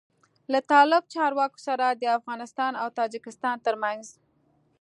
[0.51, 4.05] له طالب چارواکو سره د افغانستان او تاجکستان تر منځ